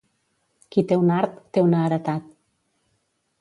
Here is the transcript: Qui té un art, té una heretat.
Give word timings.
Qui 0.75 0.83
té 0.91 0.97
un 1.01 1.11
art, 1.17 1.35
té 1.59 1.65
una 1.67 1.83
heretat. 1.89 2.27